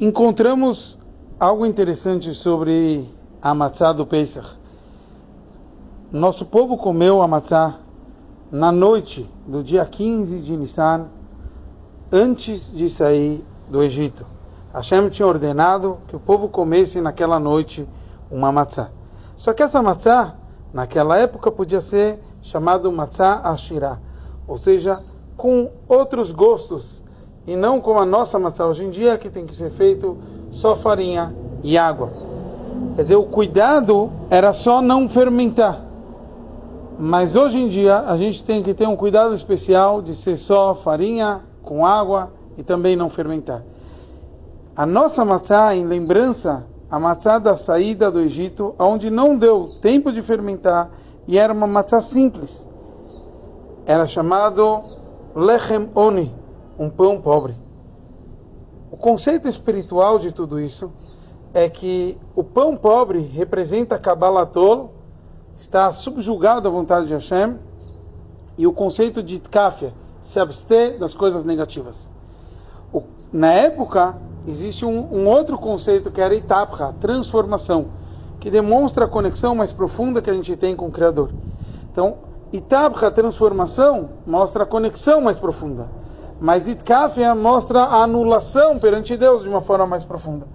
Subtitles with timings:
[0.00, 0.98] encontramos
[1.38, 3.06] algo interessante sobre
[3.42, 4.56] a matzá do Pesach.
[6.10, 7.80] Nosso povo comeu a matzá
[8.50, 11.08] na noite do dia 15 de Nissan,
[12.10, 14.24] antes de sair do Egito.
[14.72, 17.86] Hashem tinha ordenado que o povo comesse naquela noite
[18.30, 18.88] uma matzá.
[19.36, 20.34] Só que essa matzá,
[20.72, 23.98] naquela época, podia ser chamado matzá ashirá,
[24.48, 25.04] ou seja,
[25.36, 27.04] com outros gostos,
[27.46, 30.18] e não como a nossa matzá hoje em dia, que tem que ser feito
[30.50, 32.10] só farinha e água.
[32.96, 35.84] Quer dizer, o cuidado era só não fermentar.
[36.98, 40.74] Mas hoje em dia a gente tem que ter um cuidado especial de ser só
[40.74, 43.62] farinha com água e também não fermentar.
[44.76, 50.12] A nossa matzá, em lembrança, a matzá da saída do Egito, onde não deu tempo
[50.12, 50.90] de fermentar
[51.26, 52.68] e era uma matzá simples.
[53.86, 54.82] Era chamado
[55.34, 56.34] lechem oni,
[56.80, 57.54] um pão pobre.
[58.90, 60.90] O conceito espiritual de tudo isso
[61.52, 64.94] é que o pão pobre representa Kabbalatol,
[65.54, 67.58] está subjugado à vontade de Hashem,
[68.56, 69.92] e o conceito de tkafia,
[70.22, 72.10] se abster das coisas negativas.
[72.90, 74.16] O, na época,
[74.48, 77.88] existe um, um, outro conceito que era itapra, transformação,
[78.38, 81.30] que demonstra a conexão mais profunda que a gente tem com o Criador.
[81.92, 82.16] Então,
[82.50, 85.99] itapra, transformação, mostra a conexão mais profunda.
[86.40, 90.46] Mas itkafia mostra a anulação perante Deus de uma forma mais profunda.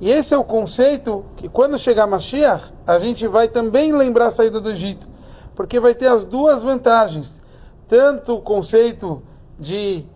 [0.00, 4.30] E esse é o conceito que quando chegar Mashiach, a gente vai também lembrar a
[4.30, 5.06] saída do Egito.
[5.54, 7.40] Porque vai ter as duas vantagens.
[7.86, 9.22] Tanto o conceito
[9.58, 10.06] de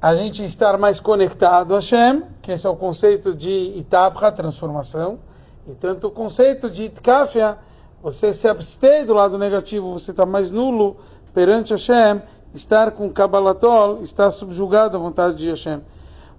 [0.00, 5.18] a gente estar mais conectado a Hashem, que esse é o conceito de Itapra, transformação,
[5.66, 7.58] e tanto o conceito de Itkafia,
[8.02, 10.96] você se abster do lado negativo, você está mais nulo
[11.34, 12.22] perante Hashem,
[12.54, 15.80] estar com Kabbalatol, estar subjugado à vontade de Hashem.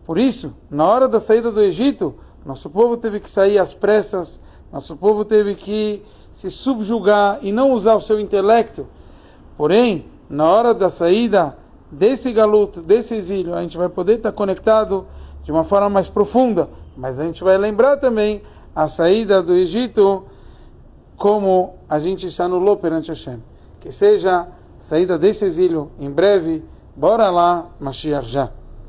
[0.05, 4.39] Por isso, na hora da saída do Egito, nosso povo teve que sair às pressas,
[4.72, 8.87] nosso povo teve que se subjugar e não usar o seu intelecto.
[9.58, 11.58] Porém, na hora da saída
[11.92, 15.08] desse galuto, desse exílio, a gente vai poder estar conectado
[15.43, 16.70] de uma forma mais profunda.
[16.95, 18.42] Mas a gente vai lembrar também
[18.76, 20.26] a saída do Egito,
[21.15, 23.42] como a gente se anulou perante Hashem.
[23.80, 24.48] Que seja
[24.87, 26.64] saída desse exílio em breve.
[26.95, 28.49] Bora lá, Mashiach já.